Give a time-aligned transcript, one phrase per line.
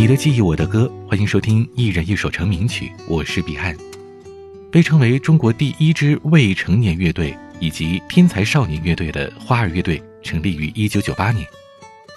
[0.00, 2.90] 你的记忆，我的歌，欢迎收听一人一首成名曲。
[3.06, 3.76] 我是彼岸，
[4.72, 11.46] 被称为中国第一支未成年乐队以及天才少年乐队的花儿乐队成立于一九九八年。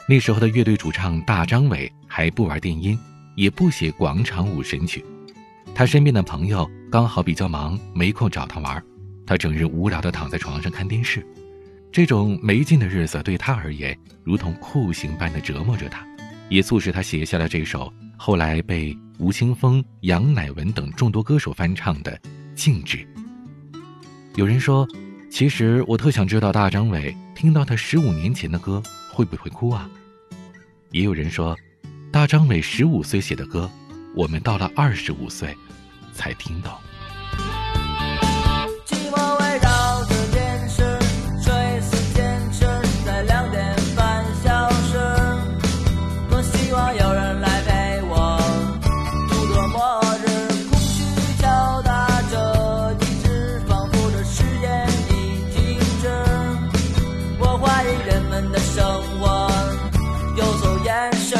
[0.08, 2.98] 那时候的乐队主唱大张伟还不玩电音，
[3.36, 5.04] 也不写广场舞神曲。
[5.76, 8.82] 他身边的朋友刚好比较忙，没空找他玩。
[9.26, 11.22] 他整日无聊地躺在床上看电视。
[11.92, 13.94] 这种没劲的日子对他而言，
[14.24, 16.08] 如同酷刑般的折磨着他，
[16.54, 22.12] 也促使他写下了这首后来被吴青峰、杨乃文等众多歌手翻唱的
[22.54, 22.98] 《静止》。
[24.36, 24.88] 有人说，
[25.32, 29.90] 其实我特想知道大张伟听到他十五年前的歌会不会哭啊？
[30.92, 31.58] 也有人说，
[32.12, 33.68] 大张伟十五岁写的歌，
[34.16, 35.58] 我们到了二十五岁
[36.14, 36.72] 才听懂。
[60.94, 61.33] can't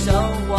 [0.00, 0.49] 笑。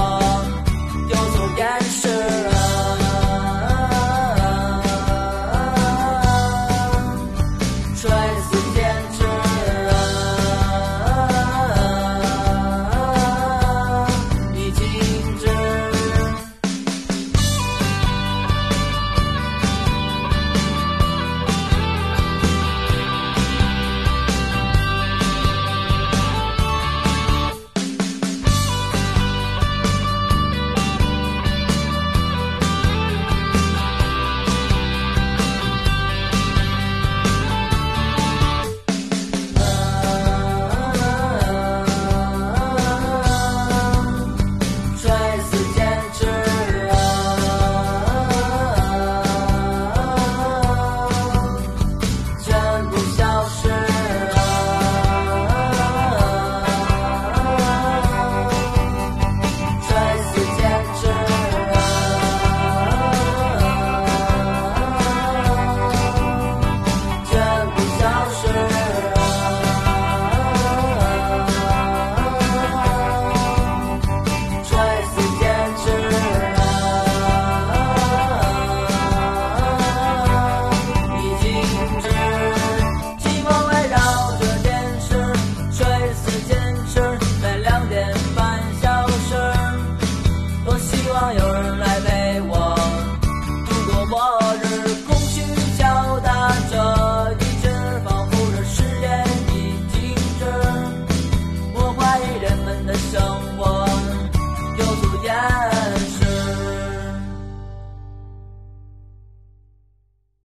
[91.34, 91.91] your life.